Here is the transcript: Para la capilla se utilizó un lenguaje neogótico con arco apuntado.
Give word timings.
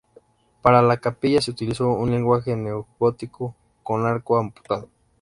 Para 0.63 0.81
la 0.81 0.97
capilla 0.97 1.41
se 1.41 1.51
utilizó 1.51 1.91
un 1.91 2.09
lenguaje 2.09 2.55
neogótico 2.55 3.53
con 3.83 4.03
arco 4.07 4.35
apuntado. 4.39 4.89